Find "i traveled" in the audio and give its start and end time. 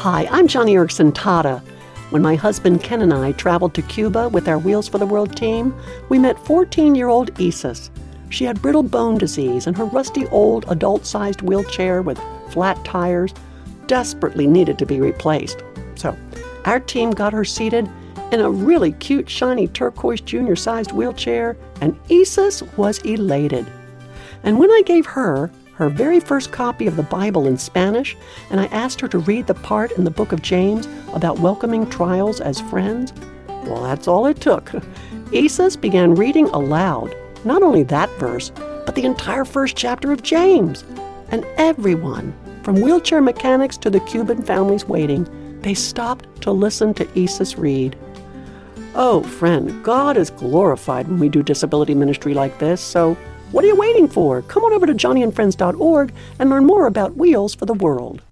3.12-3.74